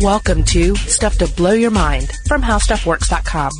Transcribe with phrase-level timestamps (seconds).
[0.00, 3.50] Welcome to Stuff to Blow Your Mind from HowStuffWorks.com.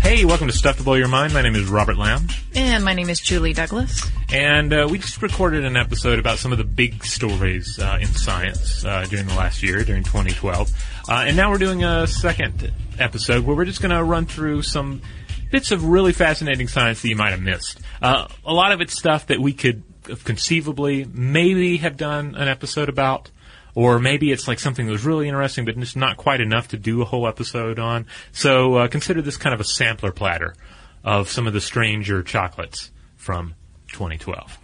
[0.00, 1.34] Hey, welcome to Stuff to Blow Your Mind.
[1.34, 2.28] My name is Robert Lamb.
[2.54, 4.08] And my name is Julie Douglas.
[4.32, 8.06] And uh, we just recorded an episode about some of the big stories uh, in
[8.06, 10.70] science uh, during the last year, during 2012.
[11.08, 12.70] Uh, and now we're doing a second
[13.00, 15.02] episode where we're just going to run through some
[15.50, 17.80] bits of really fascinating science that you might have missed.
[18.00, 19.82] Uh, a lot of it's stuff that we could
[20.24, 23.30] conceivably maybe have done an episode about.
[23.74, 26.76] Or maybe it's like something that was really interesting, but just not quite enough to
[26.76, 28.06] do a whole episode on.
[28.32, 30.56] So uh, consider this kind of a sampler platter
[31.04, 33.54] of some of the stranger chocolates from
[33.92, 34.58] 2012.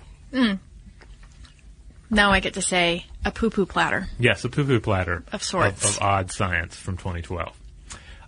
[2.10, 4.08] Now I get to say a poo poo platter.
[4.18, 5.84] Yes, a poo-poo platter Of sorts.
[5.84, 7.56] of, of odd science from 2012.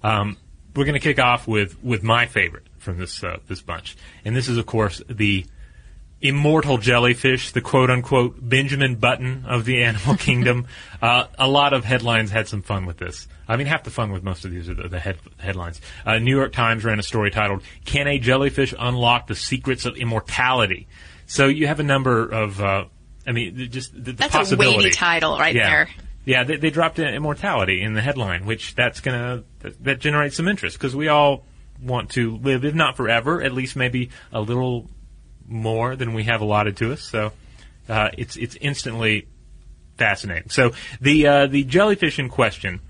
[0.03, 0.37] Um,
[0.75, 4.35] we're going to kick off with with my favorite from this uh, this bunch, and
[4.35, 5.45] this is of course the
[6.21, 10.67] immortal jellyfish, the quote unquote Benjamin Button of the animal kingdom.
[11.01, 13.29] Uh, a lot of headlines had some fun with this.
[13.47, 15.81] I mean, half the fun with most of these are the, the head, headlines.
[16.05, 19.97] Uh, New York Times ran a story titled "Can a jellyfish unlock the secrets of
[19.97, 20.89] immortality?"
[21.27, 22.87] So you have a number of, uh,
[23.27, 25.69] I mean, just the, the That's a weighty title right yeah.
[25.69, 25.89] there.
[26.25, 30.37] Yeah, they, they dropped in immortality in the headline, which that's gonna that, that generates
[30.37, 31.45] some interest because we all
[31.83, 34.91] want to live, if not forever, at least maybe a little
[35.49, 37.03] more than we have allotted to us.
[37.03, 37.33] So
[37.89, 39.27] uh, it's it's instantly
[39.97, 40.51] fascinating.
[40.51, 42.81] So the uh, the jellyfish in question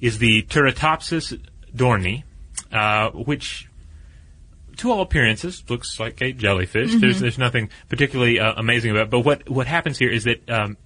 [0.00, 1.40] is the Turritopsis
[1.74, 2.24] dohrnii,
[2.72, 3.68] uh, which
[4.78, 6.94] to all appearances looks like a jellyfish.
[6.96, 9.10] There's there's nothing particularly uh, amazing about it.
[9.10, 10.76] But what what happens here is that um,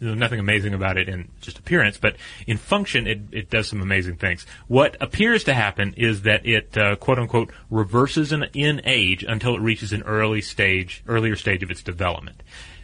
[0.00, 3.82] there's nothing amazing about it in just appearance, but in function, it, it does some
[3.82, 4.46] amazing things.
[4.66, 9.54] What appears to happen is that it uh, quote unquote reverses in, in age until
[9.54, 12.42] it reaches an early stage, earlier stage of its development.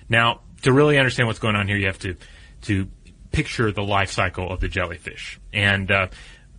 [0.08, 2.16] Now, to really understand what's going on here, you have to
[2.62, 2.88] to
[3.32, 5.40] picture the life cycle of the jellyfish.
[5.52, 6.08] And uh,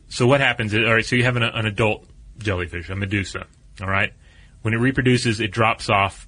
[0.10, 2.06] so what happens is, all right, so you have an, an adult
[2.38, 3.48] jellyfish, a medusa,
[3.82, 4.14] all right?
[4.62, 6.28] When it reproduces, it drops off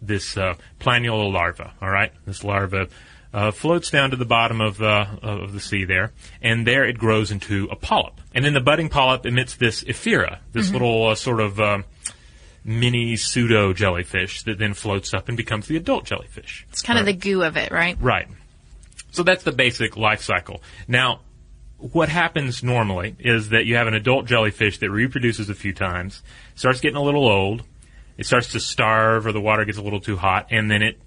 [0.00, 2.12] this uh, planula larva, all right?
[2.26, 2.88] This larva
[3.32, 6.12] uh, floats down to the bottom of, uh, of the sea there,
[6.42, 8.20] and there it grows into a polyp.
[8.34, 11.84] And then the budding polyp emits this ephyra, this little uh, sort of um,
[12.64, 16.66] mini pseudo jellyfish that then floats up and becomes the adult jellyfish.
[16.70, 17.96] It's kind of the goo of it, right?
[18.00, 18.28] Right.
[19.10, 20.62] So that's the basic life cycle.
[20.86, 21.20] Now,
[21.78, 26.22] what happens normally is that you have an adult jellyfish that reproduces a few times,
[26.54, 27.62] starts getting a little old,
[28.16, 31.00] it starts to starve or the water gets a little too hot, and then it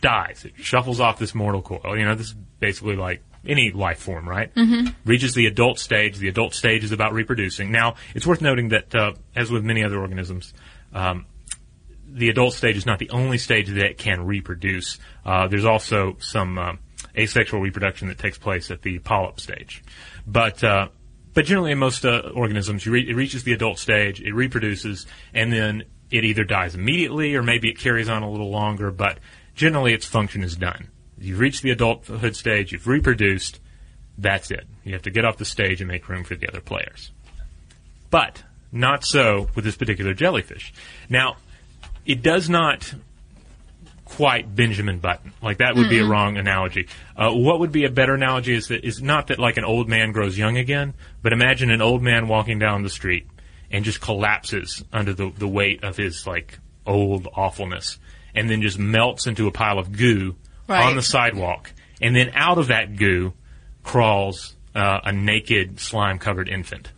[0.00, 0.44] dies.
[0.44, 1.96] It shuffles off this mortal coil.
[1.96, 4.54] You know, this is basically like any life form, right?
[4.54, 4.88] Mm-hmm.
[5.04, 6.18] Reaches the adult stage.
[6.18, 7.70] The adult stage is about reproducing.
[7.70, 10.52] Now, it's worth noting that, uh, as with many other organisms,
[10.92, 11.26] um,
[12.06, 14.98] the adult stage is not the only stage that it can reproduce.
[15.24, 16.72] Uh, there's also some uh,
[17.16, 19.82] asexual reproduction that takes place at the polyp stage.
[20.26, 20.88] But uh,
[21.34, 25.06] but generally, in most uh, organisms, you re- it reaches the adult stage, it reproduces,
[25.34, 28.90] and then it either dies immediately or maybe it carries on a little longer.
[28.90, 29.18] But
[29.58, 30.88] generally, its function is done.
[31.18, 33.60] You've reached the adulthood stage, you've reproduced.
[34.16, 34.66] That's it.
[34.84, 37.12] You have to get off the stage and make room for the other players.
[38.10, 38.42] But
[38.72, 40.72] not so with this particular jellyfish.
[41.08, 41.36] Now,
[42.06, 42.94] it does not
[44.04, 45.32] quite Benjamin Button.
[45.42, 46.88] Like that would be a wrong analogy.
[47.16, 49.88] Uh, what would be a better analogy is that is not that like an old
[49.88, 53.26] man grows young again, but imagine an old man walking down the street
[53.70, 57.98] and just collapses under the the weight of his like old awfulness,
[58.38, 60.84] and then just melts into a pile of goo Right.
[60.84, 63.32] on the sidewalk, and then out of that goo
[63.82, 66.92] crawls uh, a naked slime covered infant,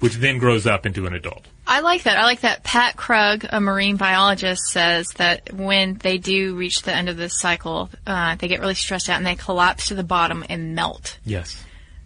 [0.00, 1.46] which then grows up into an adult.
[1.66, 2.18] I like that.
[2.18, 2.62] I like that.
[2.64, 7.38] Pat Krug, a marine biologist, says that when they do reach the end of this
[7.38, 11.18] cycle, uh, they get really stressed out and they collapse to the bottom and melt.
[11.24, 11.62] Yes.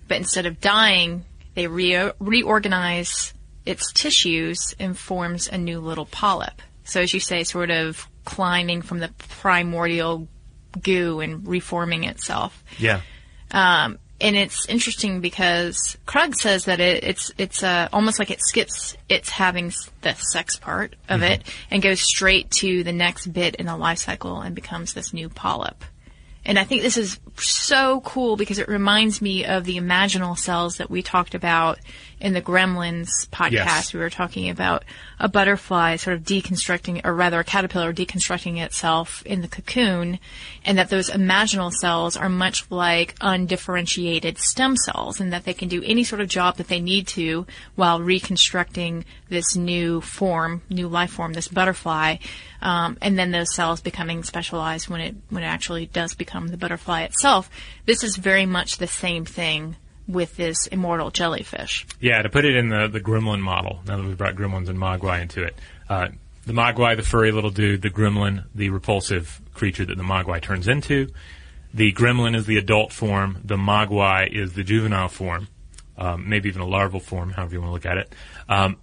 [0.06, 1.24] But instead of dying,
[1.54, 3.32] they re- reorganize
[3.66, 6.62] its tissues and forms a new little polyp.
[6.84, 9.08] So as you say, sort of climbing from the
[9.40, 10.28] primordial
[10.82, 12.62] goo and reforming itself.
[12.76, 13.00] Yeah.
[13.50, 18.40] Um, and it's interesting because Krug says that it, it's it's uh, almost like it
[18.42, 19.72] skips its having
[20.02, 23.98] the sex part of it and goes straight to the next bit in the life
[23.98, 25.84] cycle and becomes this new polyp.
[26.48, 30.78] And I think this is so cool because it reminds me of the imaginal cells
[30.78, 31.78] that we talked about
[32.20, 33.52] in the Gremlins podcast.
[33.52, 33.92] Yes.
[33.92, 34.82] We were talking about
[35.20, 40.18] a butterfly sort of deconstructing, or rather a caterpillar deconstructing itself in the cocoon,
[40.64, 45.68] and that those imaginal cells are much like undifferentiated stem cells, and that they can
[45.68, 50.88] do any sort of job that they need to while reconstructing this new form, new
[50.88, 52.16] life form, this butterfly,
[52.60, 56.56] um, and then those cells becoming specialized when it when it actually does become the
[56.56, 57.50] butterfly itself.
[57.86, 59.76] This is very much the same thing
[60.06, 61.86] with this immortal jellyfish.
[62.00, 64.78] Yeah, to put it in the, the gremlin model, now that we've brought gremlins and
[64.78, 65.54] mogwai into it.
[65.88, 66.08] Uh,
[66.46, 70.66] the mogwai, the furry little dude, the gremlin, the repulsive creature that the mogwai turns
[70.66, 71.08] into.
[71.74, 73.42] The gremlin is the adult form.
[73.44, 75.48] The mogwai is the juvenile form,
[75.98, 78.14] um, maybe even a larval form, however you want to look at it.
[78.48, 78.78] Um,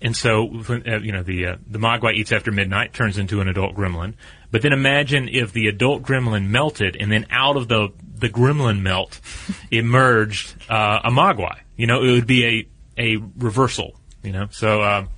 [0.00, 3.48] and so, uh, you know, the uh, the mogwai eats after midnight, turns into an
[3.48, 4.14] adult gremlin.
[4.50, 8.80] But then imagine if the adult gremlin melted, and then out of the the gremlin
[8.80, 9.20] melt
[9.70, 11.58] emerged uh, a mogwai.
[11.76, 12.68] You know, it would be a
[12.98, 13.94] a reversal.
[14.22, 15.08] You know, so um,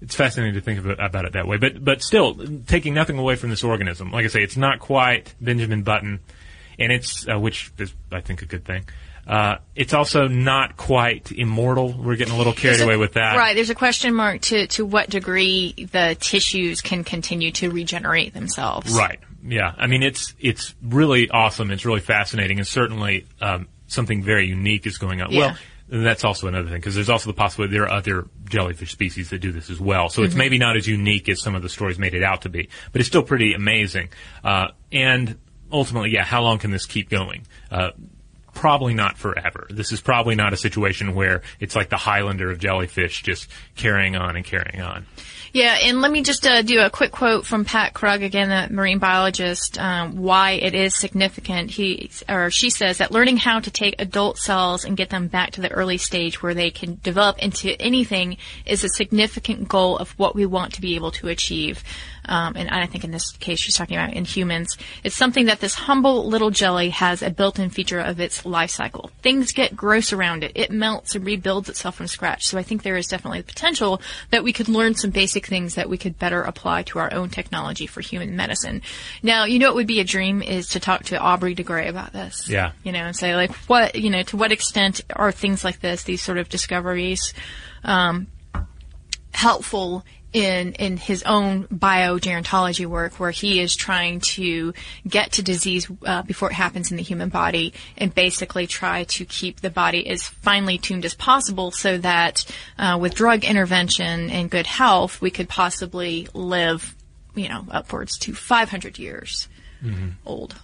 [0.00, 1.56] it's fascinating to think about, about it that way.
[1.56, 2.34] But but still,
[2.66, 4.12] taking nothing away from this organism.
[4.12, 6.20] Like I say, it's not quite Benjamin Button,
[6.78, 8.84] and it's uh, which is I think a good thing.
[9.26, 11.92] Uh, it's also not quite immortal.
[11.92, 13.36] We're getting a little carried a- away with that.
[13.36, 13.54] Right.
[13.54, 18.92] There's a question mark to, to what degree the tissues can continue to regenerate themselves.
[18.96, 19.18] Right.
[19.46, 19.72] Yeah.
[19.76, 21.70] I mean, it's it's really awesome.
[21.70, 25.30] It's really fascinating, and certainly um, something very unique is going on.
[25.32, 25.38] Yeah.
[25.38, 25.56] Well,
[25.90, 29.28] and that's also another thing because there's also the possibility there are other jellyfish species
[29.30, 30.08] that do this as well.
[30.08, 30.26] So Mm-hmm.
[30.28, 32.68] it's maybe not as unique as some of the stories made it out to be,
[32.90, 34.08] but it's still pretty amazing.
[34.42, 35.36] Uh, and
[35.70, 37.46] ultimately, yeah, how long can this keep going?
[37.70, 37.90] Uh,
[38.54, 39.66] probably not forever.
[39.70, 44.16] This is probably not a situation where it's like the Highlander of jellyfish just carrying
[44.16, 45.06] on and carrying on.
[45.54, 48.74] Yeah, and let me just uh, do a quick quote from Pat Krug, again, the
[48.74, 51.70] marine biologist, um, why it is significant.
[51.70, 55.52] He or she says that learning how to take adult cells and get them back
[55.52, 58.36] to the early stage where they can develop into anything
[58.66, 61.84] is a significant goal of what we want to be able to achieve.
[62.26, 64.76] Um, and I think in this case she's talking about in humans.
[65.02, 69.10] It's something that this humble little jelly has a built-in feature of its life cycle.
[69.22, 70.52] Things get gross around it.
[70.54, 72.46] It melts and rebuilds itself from scratch.
[72.46, 74.00] So I think there is definitely the potential
[74.30, 77.30] that we could learn some basic things that we could better apply to our own
[77.30, 78.82] technology for human medicine.
[79.22, 81.88] Now, you know what would be a dream is to talk to Aubrey de Grey
[81.88, 82.48] about this.
[82.48, 82.72] Yeah.
[82.82, 86.04] You know, and say like, what, you know, to what extent are things like this,
[86.04, 87.34] these sort of discoveries,
[87.82, 88.28] um,
[89.32, 90.04] helpful
[90.34, 94.74] in in his own biogerontology work, where he is trying to
[95.08, 99.24] get to disease uh, before it happens in the human body, and basically try to
[99.24, 102.44] keep the body as finely tuned as possible, so that
[102.78, 106.94] uh, with drug intervention and good health, we could possibly live,
[107.34, 109.48] you know, upwards to 500 years
[110.26, 110.54] old.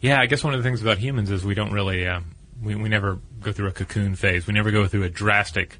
[0.00, 2.20] Yeah, I guess one of the things about humans is we don't really, uh,
[2.62, 4.46] we, we never go through a cocoon phase.
[4.46, 5.78] We never go through a drastic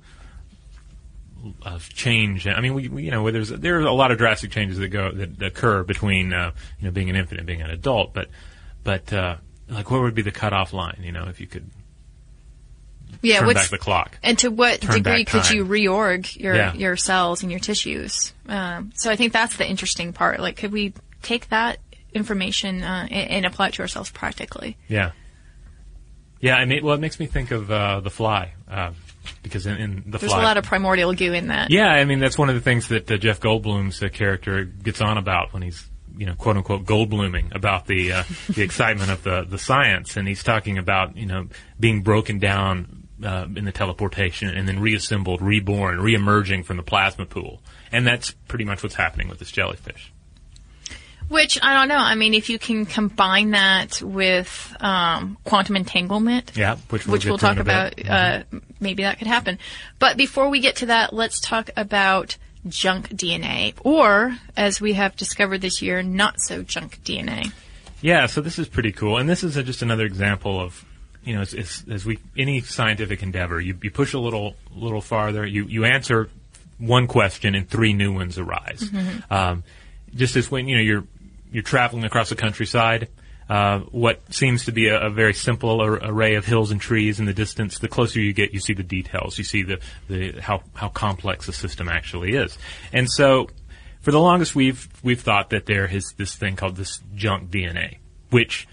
[1.63, 2.47] uh, change.
[2.47, 4.89] I mean, we, we you know, there's there are a lot of drastic changes that
[4.89, 8.15] go that occur between uh, you know being an infant and being an adult.
[8.15, 8.29] But
[8.83, 9.37] but uh,
[9.69, 11.01] like, what would be the cutoff line?
[11.03, 11.71] You know, if you could
[13.23, 14.19] Yeah, turn what's back the clock.
[14.23, 16.75] And to what degree could you reorg your Yeah.
[16.75, 18.33] your cells and your tissues?
[18.49, 20.41] Um, so I think that's the interesting part.
[20.41, 20.93] Like, could we
[21.23, 21.79] take that
[22.13, 24.77] information uh, and, and apply it to ourselves practically?
[24.89, 25.13] Yeah.
[26.41, 28.91] Yeah, I mean, well, it makes me think of uh, the Fly uh,
[29.43, 31.71] because in, in the There's Fly, a lot of primordial goo in that.
[31.71, 35.01] Yeah, I mean that's one of the things that uh, Jeff Goldblum's uh, character gets
[35.01, 39.23] on about when he's you know quote unquote Goldbluming about the uh, the excitement of
[39.23, 41.49] the the science, and he's talking about you know
[41.79, 47.27] being broken down uh, in the teleportation and then reassembled, reborn, reemerging from the plasma
[47.27, 47.63] pool,
[47.93, 50.13] and that's pretty much what's happening with this jellyfish.
[51.29, 51.97] Which I don't know.
[51.97, 57.25] I mean, if you can combine that with um, quantum entanglement, Yeah, which we'll which
[57.27, 58.43] we'll talk about, uh,
[58.81, 59.59] maybe that could happen.
[59.99, 62.37] But before we get to that, let's talk about
[62.69, 67.53] junk DNA, or as we have discovered this year, not so junk DNA.
[68.01, 70.85] Yeah, so this is pretty cool, and this is a, just another example of,
[71.25, 75.01] you know, as, as, as we any scientific endeavor, you, you push a little little
[75.01, 76.29] farther, you you answer
[76.79, 78.91] one question, and three new ones arise.
[79.31, 79.65] Um,
[80.15, 81.05] just as when you know you're
[81.55, 83.09] you're traveling across the countryside,
[83.49, 87.21] uh, what seems to be a, a very simple ar- array of hills and trees
[87.21, 90.41] in the distance, the closer you get, you see the details, you see the, the
[90.41, 92.59] how how complex the system actually is,
[92.93, 93.49] and so
[94.01, 97.99] for the longest we've we've thought that there is this thing called this junk DNA,
[98.31, 98.67] which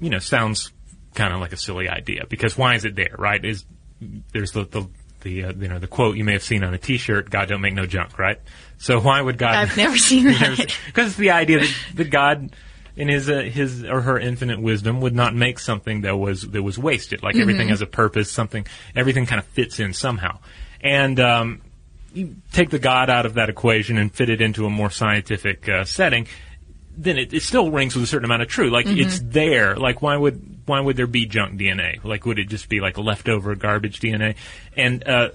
[0.00, 0.72] you know sounds
[1.14, 3.42] kind of like a silly idea because why is it there, right?
[3.42, 3.64] Is
[4.32, 4.86] there's the the,
[5.20, 7.60] the uh, you know the quote you may have seen on a T-shirt, "God don't
[7.60, 8.40] make no junk," right?
[8.78, 9.54] So why would God?
[9.54, 10.76] I've never seen that.
[10.86, 12.50] because it's the idea that, that God
[12.96, 16.62] in his uh, his or her infinite wisdom, would not make something that was that
[16.62, 17.22] was wasted.
[17.22, 18.30] Like everything has a purpose.
[18.30, 20.38] Something everything kind of fits in somehow.
[20.80, 21.60] And um,
[22.14, 25.68] you take the God out of that equation and fit it into a more scientific
[25.68, 26.26] uh, setting,
[26.96, 28.72] then it, it still rings with a certain amount of truth.
[28.72, 29.76] Like it's there.
[29.76, 32.02] Like why would why would there be junk DNA?
[32.02, 34.36] Like would it just be like leftover garbage DNA?
[34.76, 35.30] And uh,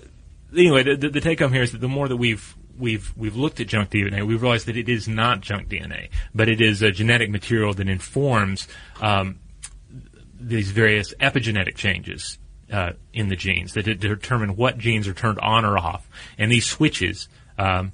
[0.56, 3.36] anyway, the, the, the take home here is that the more that we've we've we've
[3.36, 6.82] looked at junk DNA, we've realized that it is not junk DNA, but it is
[6.82, 8.68] a genetic material that informs
[9.00, 9.40] um,
[10.40, 12.40] these various epigenetic changes
[12.74, 16.66] uh, in the genes that determine what genes are turned on or off, and these
[16.66, 17.28] switches.
[17.58, 17.92] Um,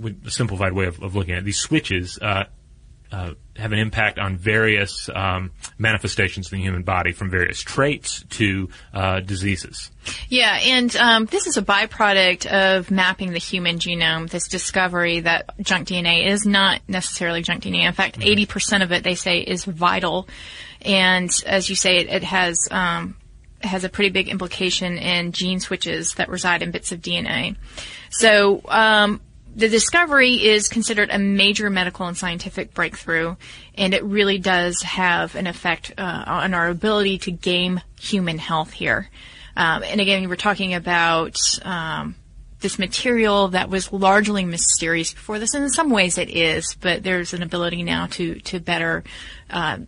[0.00, 2.44] with a simplified way of, of looking at it, these switches uh,
[3.14, 8.24] uh, have an impact on various um, manifestations in the human body, from various traits
[8.30, 9.92] to uh, diseases.
[10.28, 14.28] Yeah, and um, this is a byproduct of mapping the human genome.
[14.28, 17.86] This discovery that junk DNA is not necessarily junk DNA.
[17.86, 20.28] In fact, eighty percent of it they say is vital,
[20.82, 23.16] and as you say, it, it has um,
[23.60, 27.56] has a pretty big implication in gene switches that reside in bits of DNA.
[28.10, 28.62] So.
[29.56, 33.36] The discovery is considered a major medical and scientific breakthrough,
[33.76, 38.72] and it really does have an effect uh, on our ability to game human health
[38.72, 39.08] here.
[39.56, 42.16] Um, and again, we're talking about um,
[42.58, 47.04] this material that was largely mysterious before this, and in some ways it is, but
[47.04, 49.04] there's an ability now to to better
[49.50, 49.78] uh,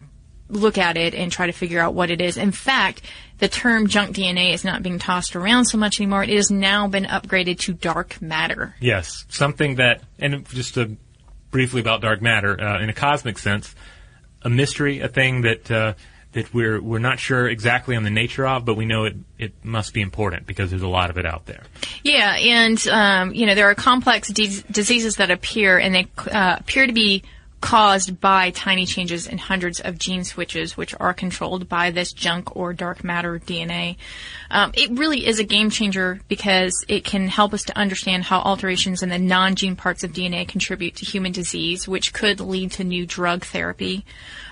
[0.49, 2.37] look at it and try to figure out what it is.
[2.37, 3.02] In fact,
[3.38, 6.23] the term junk DNA is not being tossed around so much anymore.
[6.23, 8.75] It has now been upgraded to dark matter.
[8.81, 10.97] Yes, something that, and just to
[11.50, 13.75] briefly about dark matter, uh, in a cosmic sense,
[14.43, 15.95] a mystery, a thing that uh,
[16.33, 19.52] that we're we're not sure exactly on the nature of, but we know it it
[19.64, 21.62] must be important because there's a lot of it out there.
[22.02, 26.57] Yeah, and um, you know there are complex de- diseases that appear, and they uh,
[26.61, 27.23] appear to be
[27.66, 32.54] caused by tiny changes in hundreds of gene switches, which are controlled by this junk
[32.54, 33.96] or dark matter DNA.
[34.52, 38.38] Um, it really is a game changer because it can help us to understand how
[38.38, 42.85] alterations in the non-gene parts of DNA contribute to human disease, which could lead to
[42.85, 44.04] new drug therapy.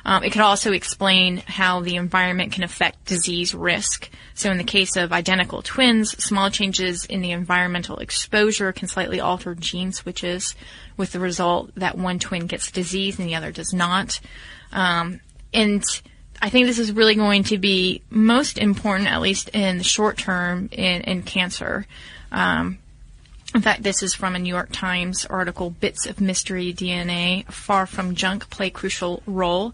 [0.05, 4.11] Um, it could also explain how the environment can affect disease risk.
[4.35, 9.21] So in the case of identical twins, small changes in the environmental exposure can slightly
[9.21, 10.57] alter gene switches
[10.97, 14.21] with the result that one twin gets disease and the other does not.
[14.73, 15.21] Um,
[15.53, 15.83] and
[16.41, 20.19] I think this is really going to be most important, at least in the short
[20.19, 21.87] term, in, in cancer.
[22.33, 22.79] Um,
[23.55, 27.87] in fact, this is from a New York Times article, Bits of Mystery DNA, Far
[27.87, 29.73] from Junk Play Crucial Role.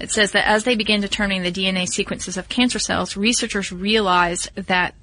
[0.00, 4.54] It says that as they began determining the DNA sequences of cancer cells, researchers realized
[4.54, 4.94] that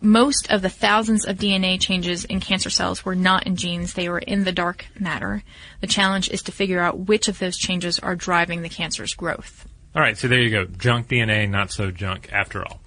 [0.00, 4.08] most of the thousands of DNA changes in cancer cells were not in genes, they
[4.08, 5.42] were in the dark matter.
[5.80, 9.68] The challenge is to figure out which of those changes are driving the cancer's growth.
[9.94, 10.64] All right, so there you go.
[10.64, 12.80] Junk DNA, not so junk after all.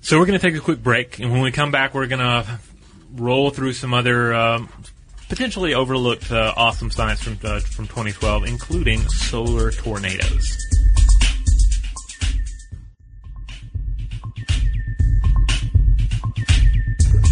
[0.00, 2.20] So we're going to take a quick break, and when we come back, we're going
[2.20, 2.60] to
[3.14, 4.68] roll through some other um,
[5.28, 10.56] potentially overlooked uh, awesome science from uh, from 2012, including solar tornadoes.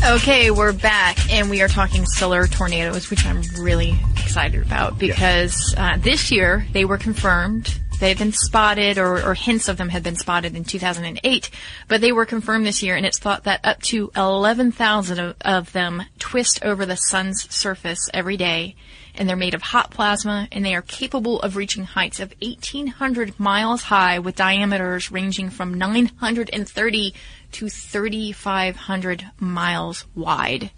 [0.07, 5.75] Okay, we're back, and we are talking solar tornadoes, which I'm really excited about because
[5.79, 7.81] uh, this year they were confirmed.
[8.01, 11.51] They've been spotted, or, or hints of them had been spotted in 2008,
[11.89, 15.73] but they were confirmed this year, and it's thought that up to 11,000 of, of
[15.73, 18.77] them twist over the sun's surface every day,
[19.15, 23.39] and they're made of hot plasma, and they are capable of reaching heights of 1,800
[23.39, 27.15] miles high with diameters ranging from 930
[27.53, 30.71] to 3,500 miles wide.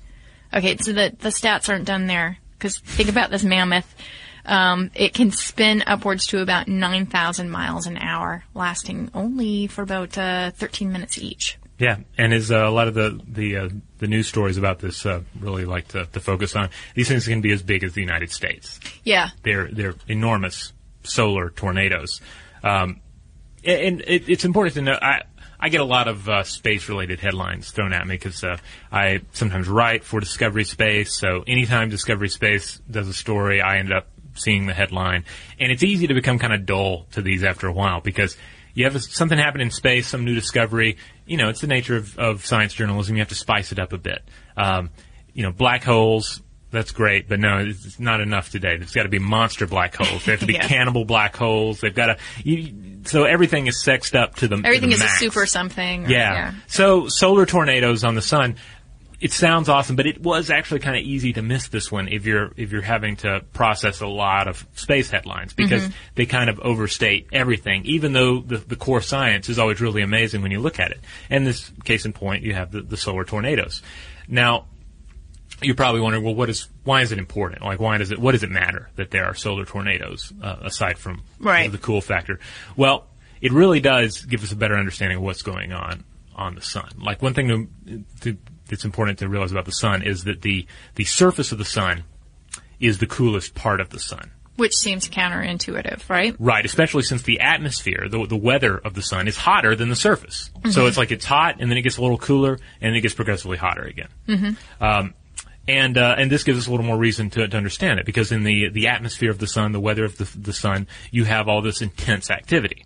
[0.54, 3.94] Okay, so the, the stats aren't done there, because think about this mammoth.
[4.44, 10.16] Um, it can spin upwards to about 9,000 miles an hour, lasting only for about
[10.16, 11.58] uh, 13 minutes each.
[11.78, 13.68] Yeah, and as uh, a lot of the the uh,
[13.98, 17.42] the news stories about this uh, really like to, to focus on, these things can
[17.42, 18.80] be as big as the United States.
[19.04, 19.28] Yeah.
[19.42, 22.20] They're they're enormous solar tornadoes,
[22.64, 23.00] um,
[23.62, 24.98] and, it, it's important to know.
[25.00, 25.22] I
[25.60, 28.56] I get a lot of uh, space related headlines thrown at me because uh,
[28.90, 31.18] I sometimes write for Discovery Space.
[31.18, 35.24] So anytime Discovery Space does a story, I end up seeing the headline,
[35.60, 38.36] and it's easy to become kind of dull to these after a while because
[38.76, 40.98] you have a, something happen in space, some new discovery.
[41.26, 43.16] You know, it's the nature of, of science journalism.
[43.16, 44.22] You have to spice it up a bit.
[44.56, 44.90] Um,
[45.34, 46.40] you know, black holes.
[46.72, 48.76] That's great, but no, it's not enough today.
[48.76, 50.24] There's got to be monster black holes.
[50.24, 50.66] They have to be Yeah.
[50.66, 51.80] cannibal black holes.
[51.80, 52.18] They've got to.
[52.42, 56.06] You, so everything is sexed up to the to Everything the is a super something.
[56.06, 56.52] or- Yeah.
[56.66, 58.56] So solar tornadoes on the sun.
[59.20, 62.26] It sounds awesome, but it was actually kind of easy to miss this one if
[62.26, 65.92] you're if you're having to process a lot of space headlines because Mm-hmm.
[66.16, 70.42] they kind of overstate everything, even though the, the core science is always really amazing
[70.42, 71.00] when you look at it.
[71.30, 73.80] And this case in point, you have the, the solar tornadoes.
[74.28, 74.66] Now,
[75.62, 77.62] you're probably wondering, well, what is why is it important?
[77.62, 80.98] Like, why does it what does it matter that there are solar tornadoes uh, aside
[80.98, 81.72] from Right.
[81.72, 82.38] the cool factor?
[82.76, 83.06] Well,
[83.40, 86.04] it really does give us a better understanding of what's going on
[86.34, 86.90] on the sun.
[86.98, 90.66] Like one thing to, to, that's important to realize about the sun is that the
[90.94, 92.04] the surface of the sun
[92.80, 94.30] is the coolest part of the sun.
[94.56, 96.34] Which seems counterintuitive, right?
[96.38, 99.96] Right, especially since the atmosphere, the, the weather of the sun is hotter than the
[99.96, 100.50] surface.
[100.70, 103.02] So it's like it's hot and then it gets a little cooler and then it
[103.02, 104.08] gets progressively hotter again.
[104.80, 105.12] Um,
[105.68, 108.32] and uh, and this gives us a little more reason to, to understand it because
[108.32, 111.48] in the the atmosphere of the sun, the weather of the, the sun, you have
[111.48, 112.84] all this intense activity.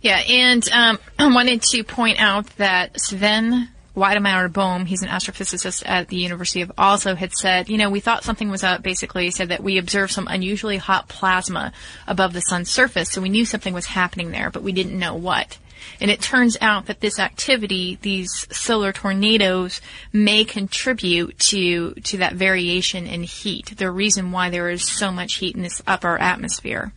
[0.00, 6.08] Yeah, and um, I wanted to point out that Sven Wedemeyer-Böhm, he's an astrophysicist at
[6.08, 8.82] the University of Oslo, had said, you know, we thought something was up.
[8.82, 11.72] Basically, he said that we observed some unusually hot plasma
[12.06, 15.14] above the sun's surface, so we knew something was happening there, but we didn't know
[15.14, 15.58] what.
[16.00, 19.80] And it turns out that this activity, these solar tornadoes,
[20.12, 23.74] may contribute to to that variation in heat.
[23.76, 26.92] The reason why there is so much heat in this upper atmosphere,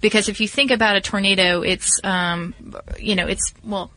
[0.00, 2.54] because if you think about a tornado, it's um,
[2.98, 3.90] you know, it's well.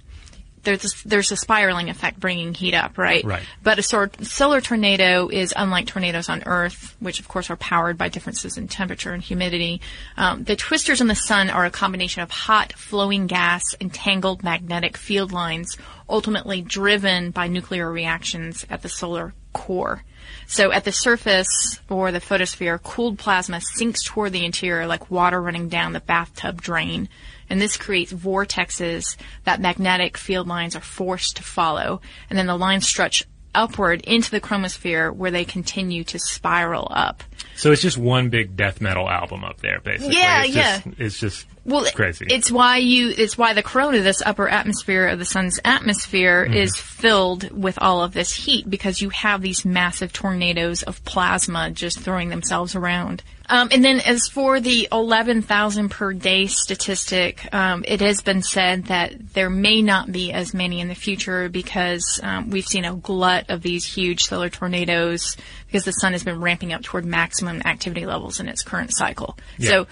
[0.67, 3.23] There's a, there's a spiraling effect bringing heat up, right?
[3.23, 3.43] Right.
[3.63, 7.97] But a sor- solar tornado is unlike tornadoes on Earth, which of course are powered
[7.97, 9.79] by differences in temperature and humidity.
[10.17, 14.43] Um, the twisters in the sun are a combination of hot, flowing gas and tangled
[14.43, 15.77] magnetic field lines,
[16.09, 20.03] ultimately driven by nuclear reactions at the solar core.
[20.45, 25.41] So at the surface or the photosphere, cooled plasma sinks toward the interior like water
[25.41, 27.07] running down the bathtub drain.
[27.49, 32.01] And this creates vortexes that magnetic field lines are forced to follow.
[32.29, 33.23] And then the lines stretch
[33.55, 37.23] upward into the chromosphere where they continue to spiral up.
[37.55, 40.15] So it's just one big death metal album up there, basically.
[40.15, 40.79] Yeah, it's yeah.
[40.81, 42.27] Just, it's just Well, it's crazy.
[42.29, 43.11] It's why you.
[43.17, 46.53] It's why the corona, this upper atmosphere of the sun's atmosphere, Mm-hmm.
[46.53, 51.71] is filled with all of this heat because you have these massive tornadoes of plasma
[51.71, 53.23] just throwing themselves around.
[53.49, 58.85] Um, and then, as for the 11,000 per day statistic, um, it has been said
[58.85, 62.95] that there may not be as many in the future because um, we've seen a
[62.95, 67.61] glut of these huge solar tornadoes because the sun has been ramping up toward maximum
[67.63, 69.37] activity levels in its current cycle.
[69.57, 69.69] Yeah.
[69.69, 69.87] So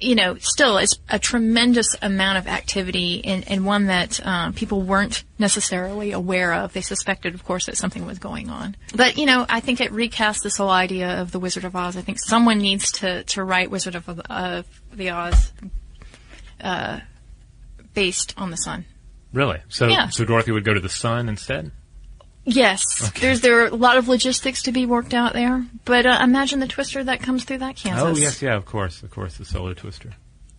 [0.00, 4.82] you know, still it's a tremendous amount of activity and, and one that um, people
[4.82, 6.72] weren't necessarily aware of.
[6.72, 8.76] They suspected, of course, that something was going on.
[8.94, 11.96] But, you know, I think it recasts this whole idea of the Wizard of Oz.
[11.96, 15.52] I think someone needs to, to write Wizard of, of the Oz
[16.60, 17.00] uh,
[17.94, 18.84] based on the sun.
[19.32, 19.58] really.
[19.68, 20.08] So Yeah.
[20.08, 21.70] so Dorothy would go to the sun instead.
[22.50, 26.18] Yes, there's there are a lot of logistics to be worked out there, but uh,
[26.22, 28.02] imagine the twister that comes through that Kansas.
[28.02, 30.12] Oh yes, yeah, of course, of course, the solar twister.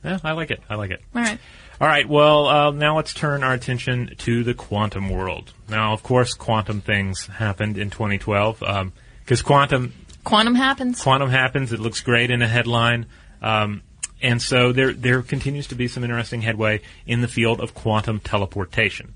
[0.04, 0.62] Yeah, I like it.
[0.70, 1.02] I like it.
[1.16, 1.40] All right.
[1.82, 2.08] All right.
[2.08, 5.52] Well, uh, now let's turn our attention to the quantum world.
[5.68, 11.02] Now, of course, quantum things happened in 2012 because quantum Quantum happens.
[11.02, 11.74] quantum happens.
[11.74, 13.08] It looks great in a headline.
[13.42, 13.82] Um,
[14.22, 18.20] and so there, there continues to be some interesting headway in the field of quantum
[18.20, 19.14] teleportation.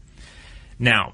[0.79, 1.13] Now,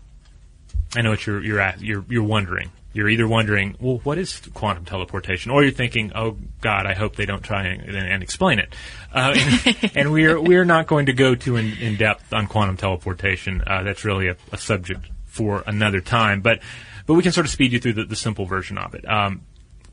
[0.96, 2.72] I know what you're, you're, at, you're, you're wondering.
[2.92, 5.52] You're either wondering, well, what is quantum teleportation?
[5.52, 8.76] Or you're thinking, oh God, I hope they don't try and, and explain it.
[9.14, 12.78] Uh, and, and we're, we're not going to go too in, in depth on quantum
[12.78, 13.62] teleportation.
[13.66, 16.42] Uh, that's really a, a subject for another time.
[16.42, 16.62] But,
[17.06, 19.08] but we can sort of speed you through the, the simple version of it.
[19.08, 19.42] Um,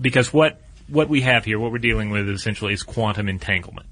[0.00, 3.88] because what what we have here, what we're dealing with essentially is quantum entanglement,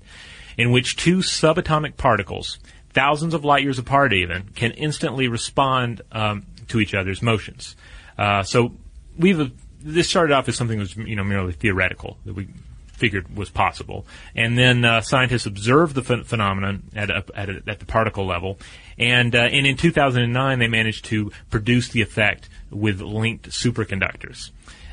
[0.56, 2.58] in which two subatomic particles,
[2.92, 7.76] thousands of light years apart even, can instantly respond um, to each other's motions.
[8.18, 8.72] Uh, so
[9.18, 12.48] we've this started off as something that was you know merely theoretical that we
[12.92, 17.62] figured was possible, and then uh, scientists observed the ph- phenomenon at a, at, a,
[17.66, 18.58] at the particle level,
[18.98, 24.50] and uh, and in 2009 they managed to produce the effect with linked superconductors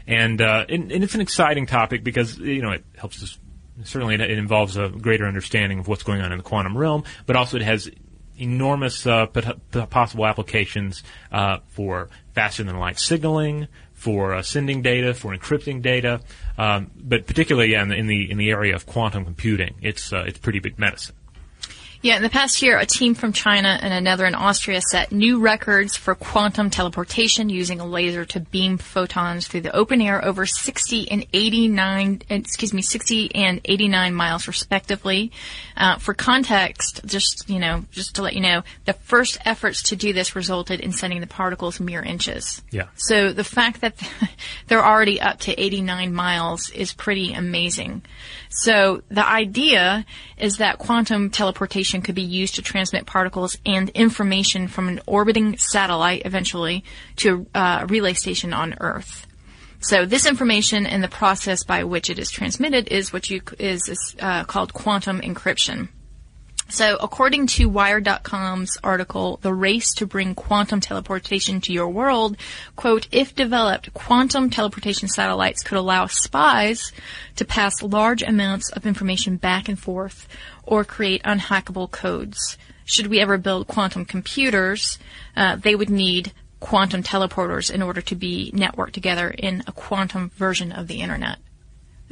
[0.08, 3.38] and, uh, and and it's an exciting topic because you know it helps us.
[3.84, 7.04] Certainly, it, it involves a greater understanding of what's going on in the quantum realm,
[7.26, 7.90] but also it has
[8.42, 15.36] enormous uh, possible applications uh, for faster than light signaling, for uh, sending data, for
[15.36, 16.22] encrypting data,
[16.58, 20.12] um, but particularly yeah, in, the, in the in the area of quantum computing, it's
[20.12, 21.16] uh, it's pretty big medicine.
[22.04, 25.40] Yeah, in the past year, a team from China and another in Austria set new
[25.40, 30.48] records for quantum teleportation using a laser to beam photons through the open air over
[30.48, 35.32] 60 and 89, excuse me, 60 and 89 miles respectively.
[35.78, 39.96] Uh, for context, just, you know, just to let you know, the first efforts to
[39.96, 42.64] do this resulted in sending the particles mere inches.
[42.72, 42.88] Yeah.
[42.96, 43.96] So the fact that
[44.68, 48.02] they're already up to 89 miles is pretty amazing.
[48.50, 50.06] So the idea
[50.38, 55.58] is that quantum teleportation could be used to transmit particles and information from an orbiting
[55.58, 56.86] satellite eventually
[57.18, 59.28] to a relay station on Earth.
[59.82, 63.90] So this information and the process by which it is transmitted is what you is,
[63.90, 65.90] is uh, called quantum encryption.
[66.72, 72.38] So, according to Wired.com's article, The Race to Bring Quantum Teleportation to Your World,
[72.78, 76.94] quote, if developed, quantum teleportation satellites could allow spies
[77.36, 80.30] to pass large amounts of information back and forth
[80.64, 82.58] or create unhackable codes.
[82.86, 84.98] Should we ever build quantum computers,
[85.36, 86.32] uh, they would need
[86.62, 91.40] quantum teleporters in order to be networked together in a quantum version of the internet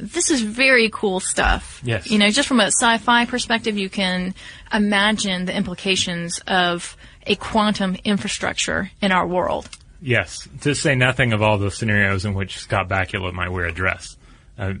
[0.00, 1.80] this is very cool stuff.
[1.84, 2.10] Yes.
[2.10, 4.34] You know, just from a sci-fi perspective, you can
[4.72, 9.68] imagine the implications of a quantum infrastructure in our world.
[10.02, 13.72] Yes, to say nothing of all the scenarios in which Scott Bakula might wear a
[13.72, 14.16] dress.
[14.58, 14.74] Uh,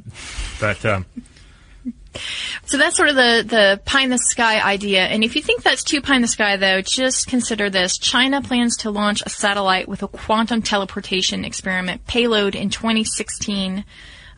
[0.58, 1.04] but um,
[2.64, 5.04] so that's sort of the, the pie in the sky idea.
[5.04, 7.98] And if you think that's too pie in the sky, though, just consider this.
[7.98, 13.84] China plans to launch a satellite with a quantum teleportation experiment payload in 2016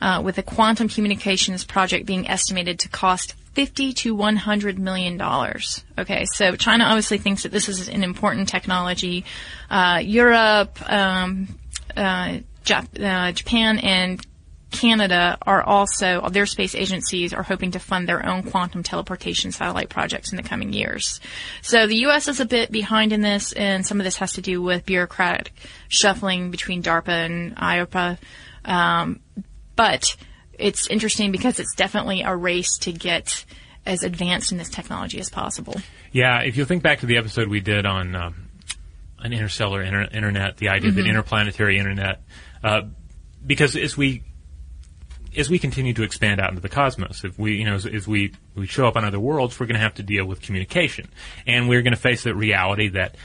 [0.02, 5.84] uh, with the quantum communications project being estimated to cost 50 to 100 million dollars.
[5.96, 9.24] Okay, so China obviously thinks that this is an important technology.
[9.70, 11.48] Uh, Europe, um,
[11.96, 14.26] uh, Jap- uh, Japan, and
[14.72, 19.90] Canada are also, their space agencies are hoping to fund their own quantum teleportation satellite
[19.90, 21.20] projects in the coming years.
[21.60, 22.26] So the U.S.
[22.26, 25.52] is a bit behind in this, and some of this has to do with bureaucratic
[25.88, 28.18] shuffling between DARPA and IARPA.
[28.64, 29.20] Um,
[29.76, 30.16] but
[30.58, 33.44] it's interesting because it's definitely a race to get
[33.84, 35.80] as advanced in this technology as possible.
[36.12, 38.48] Yeah, if you think back to the episode we did on um,
[39.18, 41.00] an interstellar inter- internet, the idea mm-hmm.
[41.00, 42.22] of an interplanetary internet,
[42.62, 42.82] uh,
[43.44, 44.22] because as we
[45.36, 48.06] as we continue to expand out into the cosmos, if we, you know, as, as
[48.06, 51.08] we, we show up on other worlds, we're going to have to deal with communication.
[51.46, 53.16] And we're going to face the reality that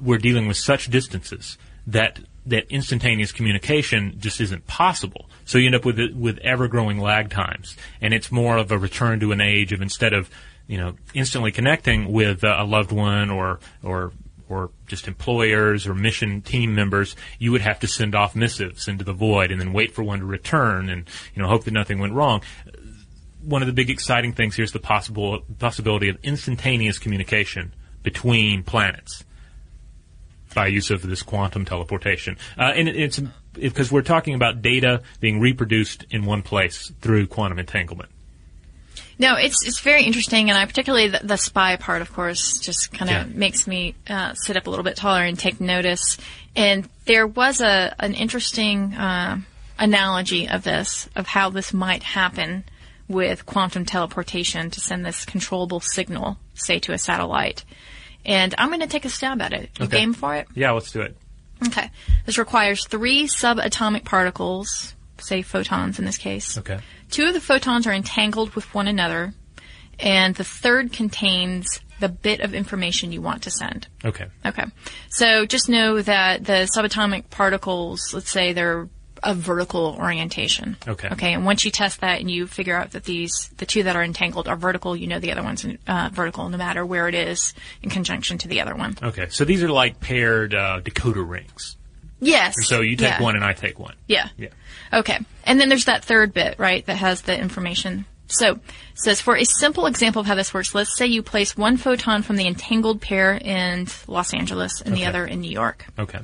[0.00, 5.30] we're dealing with such distances that that instantaneous communication just isn't possible.
[5.44, 8.78] So you end up with with ever growing lag times, and it's more of a
[8.78, 10.30] return to an age of instead of
[10.66, 14.12] you know instantly connecting with a loved one or or
[14.48, 19.04] or just employers or mission team members, you would have to send off missives into
[19.04, 21.98] the void and then wait for one to return and you know hope that nothing
[21.98, 22.42] went wrong.
[23.42, 28.62] One of the big exciting things here is the possible possibility of instantaneous communication between
[28.62, 29.24] planets
[30.54, 32.38] by use of this quantum teleportation.
[32.56, 33.20] Uh, and it, it's
[33.54, 38.10] because we're talking about data being reproduced in one place through quantum entanglement.
[39.18, 42.92] No, it's it's very interesting, and I particularly the, the spy part, of course, just
[42.92, 43.38] kind of yeah.
[43.38, 46.18] makes me uh, sit up a little bit taller and take notice.
[46.56, 49.38] And there was a an interesting uh,
[49.78, 52.64] analogy of this, of how this might happen
[53.06, 57.64] with quantum teleportation to send this controllable signal, say, to a satellite.
[58.24, 59.70] And I'm going to take a stab at it.
[59.78, 59.98] You okay.
[59.98, 60.48] game for it?
[60.54, 61.16] Yeah, let's do it.
[61.66, 61.90] Okay.
[62.26, 66.58] This requires three subatomic particles, say photons in this case.
[66.58, 66.78] Okay.
[67.10, 69.34] Two of the photons are entangled with one another,
[69.98, 73.88] and the third contains the bit of information you want to send.
[74.04, 74.26] Okay.
[74.44, 74.64] Okay.
[75.10, 78.88] So just know that the subatomic particles, let's say they're
[79.24, 80.76] a vertical orientation.
[80.86, 81.08] Okay.
[81.10, 81.32] Okay.
[81.32, 84.04] And once you test that and you figure out that these, the two that are
[84.04, 87.54] entangled are vertical, you know the other one's uh, vertical no matter where it is
[87.82, 88.96] in conjunction to the other one.
[89.02, 89.28] Okay.
[89.30, 91.76] So these are like paired uh, decoder rings.
[92.20, 92.54] Yes.
[92.56, 93.22] And so you take yeah.
[93.22, 93.94] one and I take one.
[94.06, 94.28] Yeah.
[94.36, 94.48] Yeah.
[94.92, 95.18] Okay.
[95.44, 98.06] And then there's that third bit, right, that has the information.
[98.26, 98.60] So, it
[98.94, 102.22] says for a simple example of how this works, let's say you place one photon
[102.22, 105.02] from the entangled pair in Los Angeles and okay.
[105.02, 105.84] the other in New York.
[105.98, 106.20] Okay.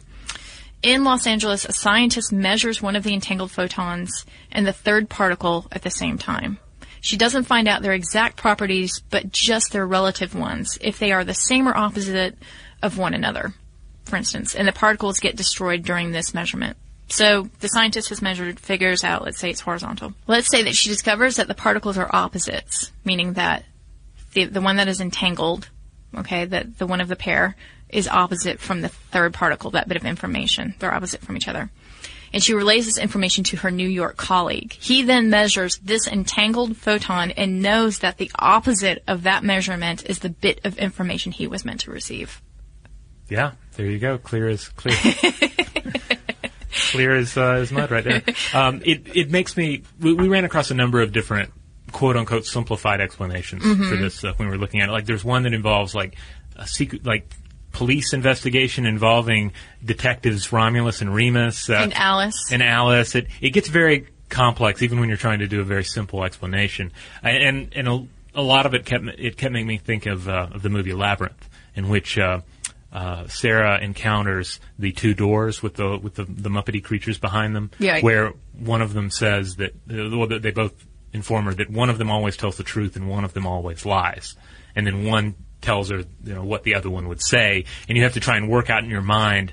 [0.82, 5.66] In Los Angeles, a scientist measures one of the entangled photons and the third particle
[5.72, 6.58] at the same time.
[7.02, 11.24] She doesn't find out their exact properties, but just their relative ones, if they are
[11.24, 12.36] the same or opposite
[12.82, 13.52] of one another,
[14.04, 16.78] for instance, and the particles get destroyed during this measurement.
[17.08, 20.14] So the scientist has measured, figures out, let's say it's horizontal.
[20.26, 23.64] Let's say that she discovers that the particles are opposites, meaning that
[24.32, 25.68] the, the one that is entangled,
[26.16, 27.56] okay, that the one of the pair
[27.92, 30.74] is opposite from the third particle, that bit of information.
[30.78, 31.70] They're opposite from each other.
[32.32, 34.72] and she relays this information to her New York colleague.
[34.72, 40.20] He then measures this entangled photon and knows that the opposite of that measurement is
[40.20, 42.40] the bit of information he was meant to receive.
[43.28, 44.18] Yeah, there you go.
[44.18, 44.96] Clear as clear.
[46.90, 48.22] clear as, uh, as mud right there.
[48.54, 51.52] Um, it, it makes me, we, we ran across a number of different
[51.92, 54.92] quote unquote simplified explanations for this stuff when we were looking at it.
[54.92, 56.16] Like there's one that involves like
[56.56, 57.28] a secret, like
[57.72, 59.52] police investigation involving
[59.84, 61.68] detectives Romulus and Remus.
[61.70, 62.50] Uh, And Alice.
[62.52, 63.14] and Alice.
[63.14, 66.92] It it gets very complex even when you're trying to do a very simple explanation.
[67.22, 70.48] And and a, a lot of it kept it kept making me think of uh,
[70.52, 72.18] of the movie Labyrinth, in which.
[72.18, 72.40] Uh,
[72.92, 77.70] uh, Sarah encounters the two doors with the with the, the Muppety creatures behind them,
[77.78, 78.00] Yeah.
[78.00, 80.74] where one of them says that uh, well, they both
[81.12, 83.86] inform her that one of them always tells the truth and one of them always
[83.86, 84.34] lies,
[84.74, 88.04] and then one tells her you know what the other one would say, and you
[88.04, 89.52] have to try and work out in your mind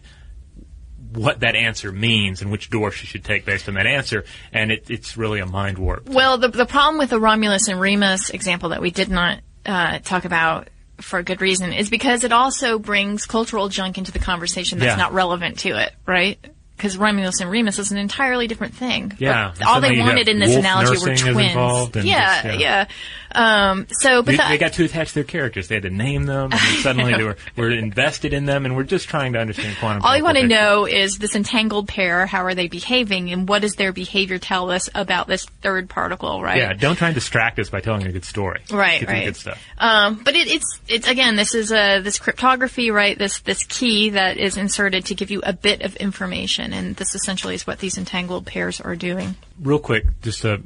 [1.14, 4.72] what that answer means and which door she should take based on that answer, and
[4.72, 6.08] it, it's really a mind warp.
[6.10, 10.00] Well, the, the problem with the Romulus and Remus example that we did not uh,
[10.00, 14.20] talk about for a good reason is because it also brings cultural junk into the
[14.20, 15.04] conversation that's Yeah.
[15.04, 16.40] not relevant to it, right?
[16.76, 19.14] Because Romulus and Remus is an entirely different thing.
[19.18, 19.54] Yeah.
[19.58, 21.96] But all they wanted in this analogy were twins.
[21.96, 22.88] and yeah, yeah.
[23.34, 25.68] Um, so, but They, the, they got too attached to their characters.
[25.68, 28.76] They had to name them, and then suddenly they were, were invested in them, and
[28.76, 30.04] we're just trying to understand quantum.
[30.04, 32.26] all you want to know is this entangled pair.
[32.26, 36.42] How are they behaving, and what does their behavior tell us about this third particle?
[36.42, 36.58] Right.
[36.58, 38.62] Yeah, don't try and distract us by telling a good story.
[38.72, 39.26] Right, right.
[39.26, 39.64] Good stuff.
[39.78, 43.18] Um, but it, it's it's again, this is a this cryptography, right?
[43.18, 47.16] This this key that is inserted to give you a bit of information, and this
[47.16, 49.36] essentially is what these entangled pairs are doing.
[49.62, 50.62] Real quick, just to,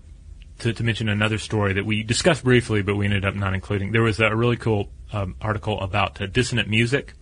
[0.62, 3.92] to to mention another story that we discussed briefly, but we ended up not including.
[3.92, 7.14] There was a really cool um, article about uh, dissonant music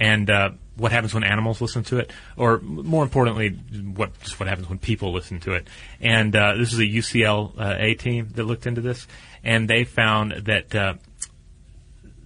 [0.00, 4.48] and uh, what happens when animals listen to it, or more importantly, what just what
[4.48, 5.66] happens when people listen to it.
[6.00, 9.06] And uh, this is a UCLA team that looked into this,
[9.44, 10.74] and they found that.
[10.74, 10.94] Uh,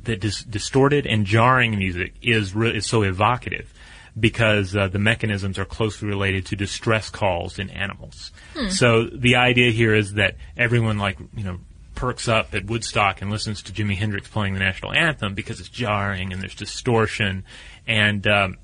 [0.05, 3.73] that dis- distorted and jarring music is re- is so evocative
[4.19, 8.31] because uh, the mechanisms are closely related to distress calls in animals.
[8.71, 11.59] So the idea here is that everyone like you know
[11.95, 15.69] perks up at Woodstock and listens to Jimi Hendrix playing the national anthem because it's
[15.69, 17.45] jarring and there's distortion
[17.87, 18.59] and um,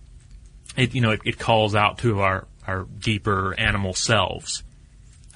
[0.77, 4.63] it you know it, it calls out to our our deeper animal selves.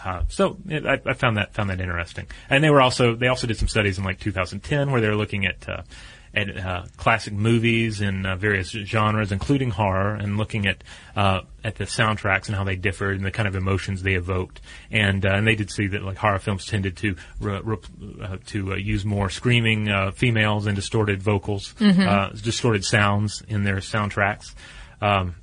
[0.04, 3.28] Uh, so it, I, I found that found that interesting, and they were also they
[3.28, 5.82] also did some studies in like 2010 where they were looking at uh,
[6.34, 10.82] at uh, classic movies in uh, various genres, including horror, and looking at
[11.14, 14.60] uh, at the soundtracks and how they differed and the kind of emotions they evoked,
[14.90, 17.76] and uh, and they did see that like horror films tended to re- re-
[18.22, 21.74] uh, to uh, use more screaming uh, females and distorted vocals,
[22.08, 24.54] uh, distorted sounds in their soundtracks.
[25.00, 25.34] Um,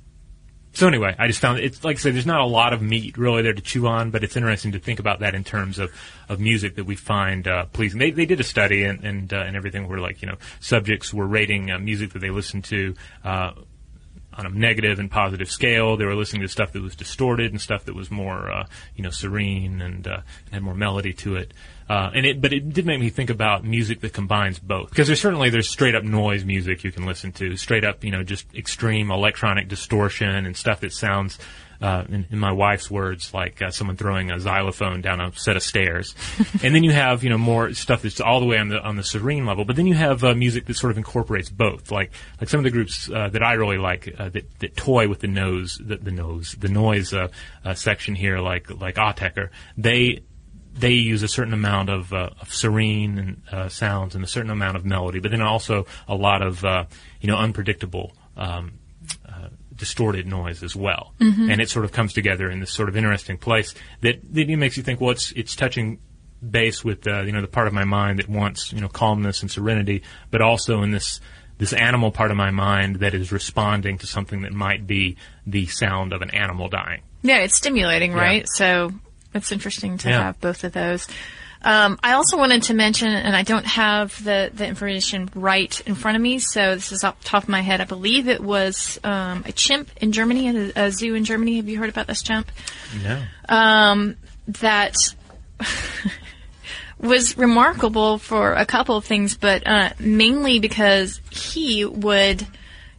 [0.72, 3.18] so anyway, I just found it's like I said, there's not a lot of meat
[3.18, 5.92] really there to chew on, but it's interesting to think about that in terms of,
[6.28, 7.98] of music that we find uh, pleasing.
[7.98, 11.12] They they did a study and and, uh, and everything where like you know subjects
[11.12, 12.94] were rating uh, music that they listened to.
[13.24, 13.52] Uh,
[14.32, 17.60] on a negative and positive scale, they were listening to stuff that was distorted and
[17.60, 21.34] stuff that was more, uh, you know, serene and, uh, and had more melody to
[21.34, 21.52] it.
[21.90, 24.90] Uh, and it, but it did make me think about music that combines both.
[24.90, 28.12] Because there's certainly there's straight up noise music you can listen to, straight up, you
[28.12, 31.36] know, just extreme electronic distortion and stuff that sounds,
[31.82, 35.56] uh, in, in my wife's words, like uh, someone throwing a xylophone down a set
[35.56, 36.14] of stairs.
[36.62, 38.94] and then you have, you know, more stuff that's all the way on the on
[38.94, 39.64] the serene level.
[39.64, 42.64] But then you have uh, music that sort of incorporates both, like like some of
[42.64, 45.96] the groups uh, that I really like uh, that that toy with the nose, the,
[45.96, 47.26] the nose, the noise uh,
[47.64, 49.48] uh, section here, like like Autechre.
[49.76, 50.20] They
[50.80, 54.50] they use a certain amount of, uh, of serene and, uh, sounds and a certain
[54.50, 56.84] amount of melody, but then also a lot of uh,
[57.20, 58.12] you know unpredictable.
[58.36, 58.72] Um,
[59.28, 62.96] uh, distorted noise as well, and it sort of comes together in this sort of
[62.96, 65.00] interesting place that, that makes you think.
[65.00, 65.98] Well, it's it's touching
[66.48, 69.40] base with uh, you know the part of my mind that wants you know calmness
[69.42, 71.20] and serenity, but also in this
[71.58, 75.16] this animal part of my mind that is responding to something that might be
[75.46, 77.00] the sound of an animal dying.
[77.22, 78.18] Yeah, it's stimulating, Yeah.
[78.18, 78.46] right?
[78.54, 78.92] So
[79.34, 80.22] it's interesting to Yeah.
[80.24, 81.06] have both of those.
[81.62, 85.94] Um, I also wanted to mention, and I don't have the, the information right in
[85.94, 87.82] front of me, so this is off the top of my head.
[87.82, 91.56] I believe it was um, a chimp in Germany, a, a zoo in Germany.
[91.56, 92.50] Have you heard about this chimp?
[93.04, 93.22] No.
[93.50, 94.16] um,
[94.48, 94.96] that
[96.98, 102.46] was remarkable for a couple of things, but uh, mainly because he would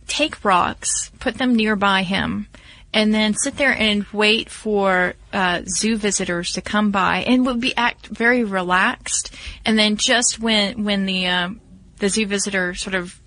[0.07, 2.47] take rocks, put them nearby him,
[2.93, 7.59] and then sit there and wait for uh, zoo visitors to come by, and would
[7.61, 9.33] be act very relaxed.
[9.65, 11.61] And then just when when the um,
[11.99, 13.17] the zoo visitor sort of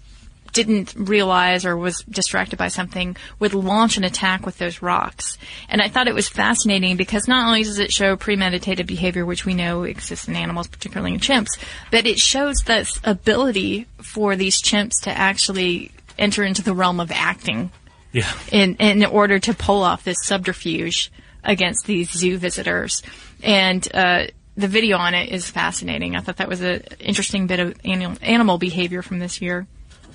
[0.53, 5.37] didn't realize or was distracted by something would launch an attack with those rocks.
[5.69, 9.45] And I thought it was fascinating because not only does it show premeditated behavior, which
[9.45, 11.59] we know exists in animals, particularly in chimps,
[11.91, 17.11] but it shows this ability for these chimps to actually enter into the realm of
[17.11, 17.73] acting
[18.13, 18.33] Yeah.
[18.53, 21.11] in in order to pull off this subterfuge
[21.45, 23.03] against these zoo visitors.
[23.43, 24.27] And uh,
[24.57, 26.17] the video on it is fascinating.
[26.17, 29.67] I thought that was an interesting bit of animal, behavior from this year.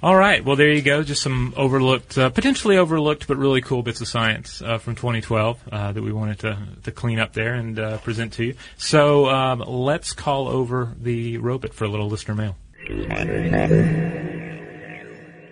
[0.02, 0.44] All right.
[0.46, 1.04] Well, there you go.
[1.04, 5.60] Just some overlooked, uh, potentially overlooked, but really cool bits of science uh, from 2012
[5.70, 8.56] uh, that we wanted to, to clean up there and uh, present to you.
[8.78, 12.56] So um, let's call over the robot for a little listener mail.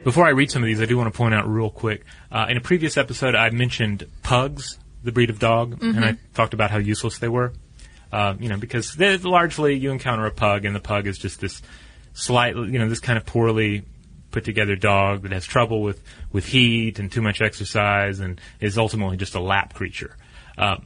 [0.05, 2.05] Before I read some of these, I do want to point out real quick.
[2.31, 6.53] Uh, in a previous episode, I mentioned pugs, the breed of dog, and I talked
[6.53, 7.53] about how useless they were.
[8.11, 11.61] Uh, you know, because largely you encounter a pug, and the pug is just this
[12.13, 13.83] slightly, you know, this kind of poorly
[14.31, 18.77] put together dog that has trouble with, with heat and too much exercise and is
[18.77, 20.15] ultimately just a lap creature.
[20.57, 20.77] Uh,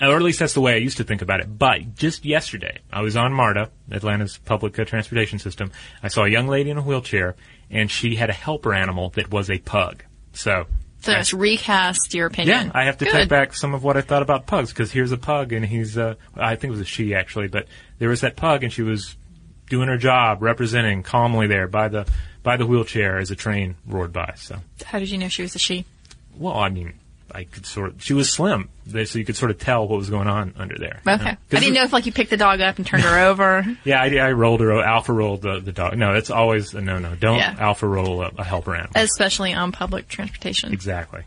[0.00, 1.58] or at least that's the way I used to think about it.
[1.58, 5.72] But just yesterday, I was on MARTA, Atlanta's public uh, transportation system.
[6.02, 7.36] I saw a young lady in a wheelchair,
[7.70, 10.04] and she had a helper animal that was a pug.
[10.32, 10.66] So,
[11.00, 12.66] So it's recast your opinion.
[12.66, 13.12] yeah, I have to Good.
[13.12, 15.96] take back some of what I thought about pugs because here's a pug, and he's,
[15.96, 17.66] uh, I think it was a she actually, but
[17.98, 19.16] there was that pug, and she was
[19.68, 22.06] doing her job, representing calmly there by the
[22.42, 24.32] by the wheelchair as a train roared by.
[24.36, 25.84] So, How did you know she was a she?
[26.36, 26.94] well, I mean,
[27.34, 30.10] I could sort of, she was slim, so you could sort of tell what was
[30.10, 31.00] going on under there.
[31.06, 31.12] Okay.
[31.12, 33.18] Uh, I 'cause didn't know if like you picked the dog up and turned her
[33.28, 33.64] over.
[33.84, 35.96] Yeah, I, I rolled her, alpha rolled the, the dog.
[35.96, 37.14] No, it's always a no, no.
[37.14, 37.56] Don't Yeah.
[37.58, 38.92] alpha roll a, a helper animal.
[38.96, 40.72] Especially on public transportation.
[40.72, 41.22] Exactly.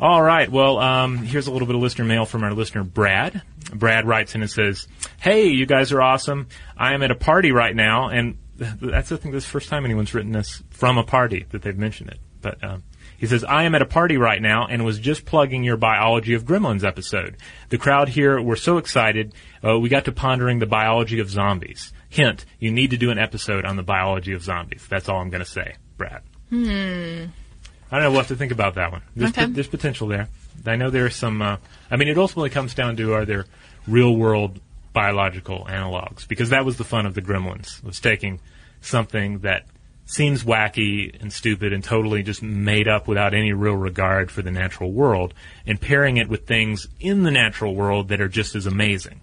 [0.00, 0.48] All right.
[0.50, 3.42] Well, um, here's a little bit of listener mail from our listener, Brad.
[3.74, 4.86] Brad writes in and says,
[5.20, 6.46] Hey, you guys are awesome.
[6.76, 9.68] I am at a party right now, and that's, I think, this is the first
[9.68, 12.18] time anyone's written this from a party that they've mentioned it.
[12.40, 12.84] But, um,
[13.16, 16.34] he says, I am at a party right now and was just plugging your Biology
[16.34, 17.36] of Gremlins episode.
[17.70, 21.92] The crowd here were so excited, uh, we got to pondering the biology of zombies.
[22.08, 24.86] Hint, you need to do an episode on the biology of zombies.
[24.88, 26.22] That's all I'm going to say, Brad.
[26.52, 28.10] I don't know.
[28.10, 29.02] We'll have to think about that one.
[29.16, 29.46] There's, Okay.
[29.46, 30.28] po- there's potential there.
[30.66, 31.40] I know there's some.
[31.40, 31.56] Uh,
[31.90, 33.46] I mean, it ultimately comes down to are there
[33.86, 34.60] real world
[34.92, 36.26] biological analogs?
[36.26, 38.40] Because that was the fun of the Gremlins was taking
[38.80, 39.64] something that
[40.08, 44.50] seems wacky and stupid and totally just made up without any real regard for the
[44.50, 45.34] natural world
[45.66, 49.20] and pairing it with things in the natural world that are just as amazing.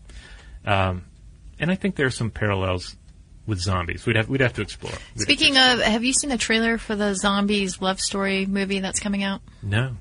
[0.63, 1.04] Um,
[1.60, 2.95] and I think there are some parallels
[3.48, 4.06] with zombies.
[4.06, 4.91] We'd have we'd have to explore.
[4.91, 8.45] We'd have to Speaking of, have you seen the trailer for the zombies love story
[8.45, 9.41] movie that's coming out?
[9.63, 9.95] No.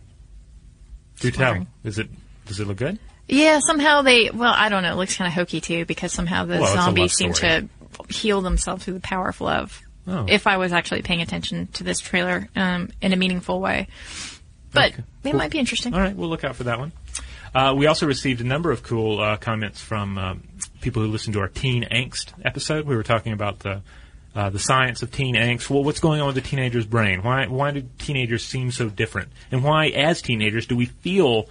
[1.20, 1.46] Do tell.
[1.46, 1.68] wondering.
[1.84, 2.08] Is it?
[2.44, 2.98] Does it look good?
[3.26, 4.30] Yeah, somehow they.
[4.30, 4.92] Well, I don't know.
[4.92, 7.32] It looks kind of hokey too because somehow the Well, it's a love zombies seem
[7.34, 7.68] to
[8.10, 9.80] heal themselves through the power of love.
[10.06, 10.26] Oh.
[10.28, 13.88] If I was actually paying attention to this trailer um, in a meaningful way,
[14.72, 15.02] but Okay.
[15.24, 15.38] it Cool.
[15.38, 15.94] might be interesting.
[15.94, 16.92] All right, we'll look out for that one.
[17.54, 20.42] Uh, we also received a number of cool uh, comments from um,
[20.80, 22.84] people who listened to our teen angst episode.
[22.86, 23.82] We were talking about the
[24.34, 25.70] uh, the science of teen angst.
[25.70, 27.22] Well, what's going on with the teenager's brain?
[27.22, 29.28] Why why do teenagers seem so different?
[29.52, 31.48] And why, as teenagers, do we feel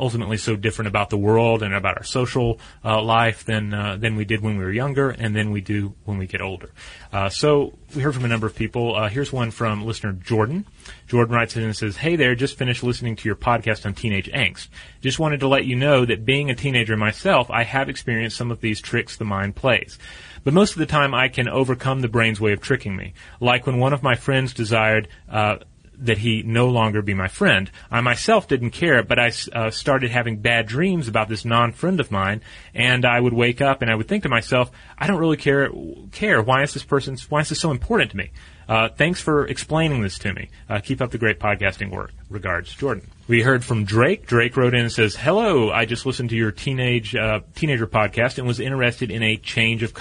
[0.00, 4.16] ultimately so different about the world and about our social uh, life than uh, than
[4.16, 6.70] we did when we were younger and than we do when we get older.
[7.12, 8.96] Uh, so we heard from a number of people.
[8.96, 10.66] Uh, here's one from listener Jordan.
[11.06, 14.30] Jordan writes in and says, "Hey there, just finished listening to your podcast on teenage
[14.32, 14.68] angst.
[15.00, 18.50] Just wanted to let you know that being a teenager myself, I have experienced some
[18.50, 19.98] of these tricks the mind plays."
[20.42, 23.12] But most of the time, I can overcome the brain's way of tricking me.
[23.40, 25.56] Like when one of my friends desired uh,
[26.00, 27.70] that he no longer be my friend.
[27.90, 32.10] I myself didn't care, but I uh, started having bad dreams about this non-friend of
[32.10, 32.40] mine,
[32.74, 35.70] and I would wake up and I would think to myself, I don't really care.
[36.12, 36.42] Care?
[36.42, 37.16] Why is this person?
[37.28, 38.30] Why is this so important to me?
[38.68, 40.48] Uh, thanks for explaining this to me.
[40.68, 42.12] Uh, keep up the great podcasting work.
[42.28, 43.04] Regards, Jordan.
[43.26, 44.26] We heard from Drake.
[44.26, 48.38] Drake wrote in and says, "Hello, I just listened to your teenage uh, teenager podcast
[48.38, 49.92] and was interested in a change of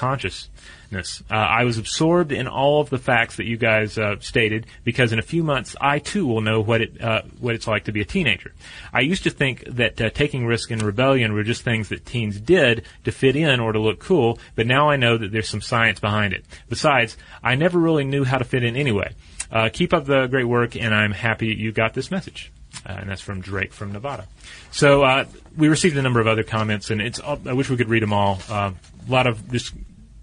[0.90, 4.66] consciousness." Uh, I was absorbed in all of the facts that you guys uh, stated
[4.84, 7.86] because in a few months I too will know what it uh, what it's like
[7.86, 8.54] to be a teenager.
[8.94, 12.40] I used to think that uh, taking risk and rebellion were just things that teens
[12.40, 15.62] did to fit in or to look cool, but now I know that there's some
[15.62, 16.46] science behind it.
[16.70, 19.14] Besides, I never really knew how to fit in anyway.
[19.52, 22.52] Uh, keep up the great work, and I'm happy you got this message.
[22.86, 24.28] Uh, and that's from Drake from Nevada.
[24.72, 25.26] So uh,
[25.58, 28.14] we received a number of other comments, and it's I wish we could read them
[28.14, 28.40] all.
[28.48, 28.72] Uh,
[29.08, 29.74] a lot of just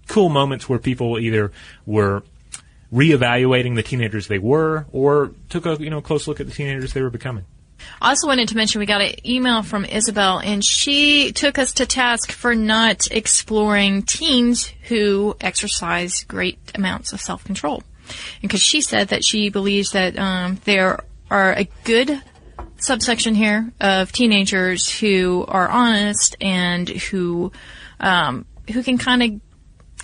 [0.07, 1.51] cool moments where people either
[1.85, 2.23] were
[2.91, 6.93] reevaluating the teenagers they were, or took a you know close look at the teenagers
[6.93, 7.45] they were becoming.
[8.01, 11.73] I also wanted to mention we got an email from Isabel, and she took us
[11.73, 17.83] to task for not exploring teens who exercise great amounts of self control.
[18.41, 22.21] because she said that she believes that um, there are a good
[22.77, 27.51] subsection here of teenagers who are honest and who
[27.99, 29.41] um, who can kind of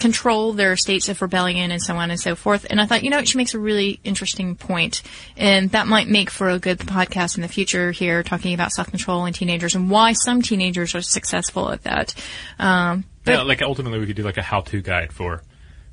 [0.03, 2.67] control their states of rebellion and so on and so forth.
[2.69, 5.01] And I thought, you know, she makes a really interesting point,
[5.37, 8.89] and that might make for a good podcast in the future here, talking about self
[8.89, 12.13] control in teenagers and why some teenagers are successful at that.
[12.59, 15.41] Um, yeah, like ultimately we could do like a how-to guide for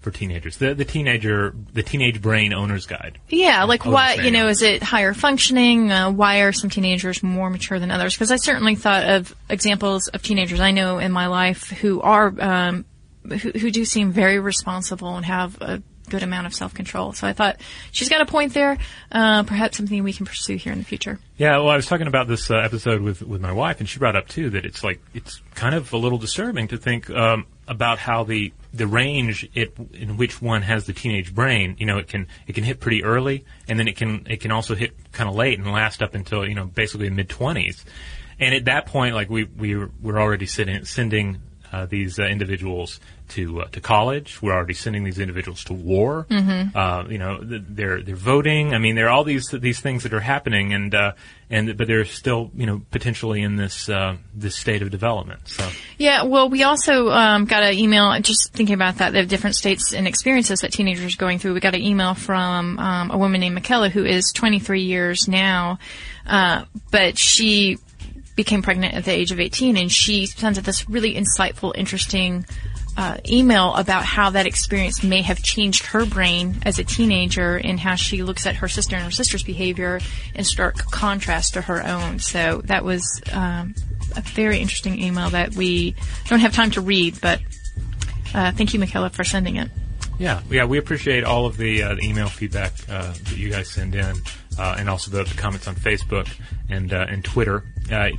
[0.00, 0.56] for teenagers.
[0.56, 3.20] The the teenager the teenage brain owner's guide.
[3.28, 5.92] Yeah, like I'll you know is it higher functioning?
[5.92, 8.14] Uh, why are some teenagers more mature than others?
[8.14, 12.34] Because I certainly thought of examples of teenagers I know in my life who are
[12.40, 12.84] um,
[13.24, 17.12] who, who do seem very responsible and have a good amount of self control.
[17.12, 17.60] So I thought
[17.92, 18.76] she's got a point there.
[19.10, 21.18] Uh, perhaps something we can pursue here in the future.
[21.38, 23.98] Yeah, well, I was talking about this uh, episode with with my wife, and she
[23.98, 27.46] brought up too that it's like it's kind of a little disturbing to think um,
[27.66, 31.76] about how the the range it, in which one has the teenage brain.
[31.78, 34.50] You know, it can it can hit pretty early, and then it can it can
[34.50, 37.84] also hit kind of late and last up until you know basically mid twenties.
[38.38, 41.42] And at that point, like we we were, already sitting, sending
[41.72, 43.00] uh, these uh, individuals
[43.30, 44.42] to uh, to college.
[44.42, 46.26] We're already sending these individuals to war.
[46.28, 46.76] Mm-hmm.
[46.76, 48.74] Uh, you know, th- they're they're voting.
[48.74, 51.12] I mean, there are all these these things that are happening, and uh,
[51.48, 55.48] and but they're still you know potentially in this uh, this state of development.
[55.48, 59.56] So Yeah, well, we also um, got an email, just thinking about that, the different
[59.56, 61.54] states and experiences that teenagers are going through.
[61.54, 65.78] We got an email from um, a woman named Michaela who is 23 years now,
[66.26, 67.78] uh, but she
[68.36, 72.44] became pregnant at the age of 18 and she sends out this really insightful, interesting
[72.96, 77.78] uh, email about how that experience may have changed her brain as a teenager and
[77.78, 80.00] how she looks at her sister and her sister's behavior
[80.34, 82.18] in stark contrast to her own.
[82.18, 83.74] So that was um,
[84.16, 85.94] a very interesting email that we
[86.28, 87.40] don't have time to read, but
[88.34, 89.70] uh, thank you, Michaela, for sending it.
[90.18, 93.70] yeah, yeah, we appreciate all of the, uh, the email feedback uh, that you guys
[93.70, 94.14] send in,
[94.58, 96.28] uh, and also the, the comments on Facebook
[96.68, 97.64] and uh, and Twitter.
[97.90, 98.10] Uh,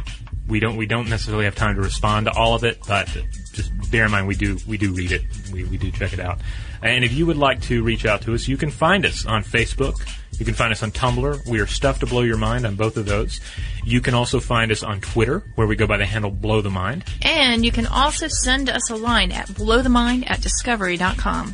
[0.48, 3.08] we don't we don't necessarily have time to respond to all of it, but
[3.54, 5.24] just bear in mind we do we do read it.
[5.52, 6.40] We we do check it out.
[6.82, 9.44] And if you would like to reach out to us, you can find us on
[9.44, 10.02] Facebook.
[10.40, 11.48] You can find us on Tumblr.
[11.48, 13.40] We are Stuff to Blow Your Mind on both of those.
[13.84, 16.72] You can also find us on Twitter, where we go by the handle Blow the
[16.72, 17.04] Mind.
[17.22, 21.54] And you can also send us a line at blowthemind at discovery.com.